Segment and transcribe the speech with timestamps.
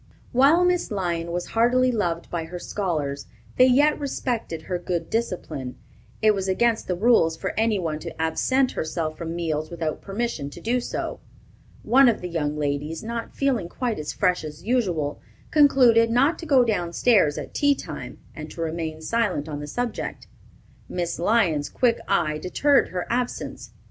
[0.31, 5.77] While Miss Lyon was heartily loved by her scholars, they yet respected her good discipline.
[6.23, 10.49] It was against the rules for any one to absent herself from meals without permission
[10.49, 11.19] to do so.
[11.83, 16.47] One of the young ladies, not feeling quite as fresh as usual, concluded not to
[16.47, 20.25] go down stairs at tea time, and to remain silent on the subject.
[20.89, 23.69] Miss Lyon's quick eye detected her absence.